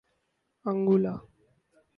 Angola 0.65 1.15